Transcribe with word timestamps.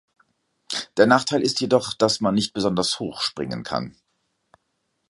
Der 0.97 1.05
Nachteil 1.05 1.41
ist 1.43 1.61
jedoch, 1.61 1.93
dass 1.93 2.21
man 2.21 2.33
nicht 2.33 2.53
besonders 2.53 2.99
hoch 2.99 3.21
springen 3.21 3.61
kann. 3.61 3.95